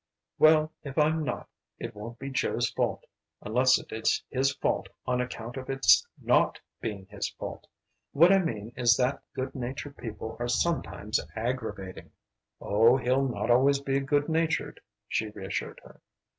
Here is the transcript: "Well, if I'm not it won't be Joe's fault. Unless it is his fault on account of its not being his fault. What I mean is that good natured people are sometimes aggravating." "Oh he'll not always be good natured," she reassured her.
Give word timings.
"Well, 0.39 0.71
if 0.81 0.97
I'm 0.97 1.23
not 1.23 1.47
it 1.77 1.93
won't 1.93 2.17
be 2.17 2.31
Joe's 2.31 2.71
fault. 2.71 3.05
Unless 3.43 3.77
it 3.77 3.91
is 3.91 4.23
his 4.31 4.51
fault 4.51 4.89
on 5.05 5.21
account 5.21 5.57
of 5.57 5.69
its 5.69 6.07
not 6.19 6.59
being 6.81 7.05
his 7.11 7.29
fault. 7.29 7.67
What 8.11 8.33
I 8.33 8.39
mean 8.39 8.73
is 8.75 8.97
that 8.97 9.21
good 9.35 9.53
natured 9.53 9.97
people 9.97 10.37
are 10.39 10.47
sometimes 10.47 11.19
aggravating." 11.35 12.09
"Oh 12.59 12.97
he'll 12.97 13.29
not 13.29 13.51
always 13.51 13.79
be 13.79 13.99
good 13.99 14.27
natured," 14.27 14.81
she 15.07 15.29
reassured 15.29 15.79
her. 15.83 16.01